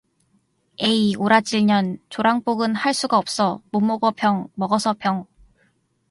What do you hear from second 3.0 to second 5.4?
없어, 못 먹어 병, 먹어서 병!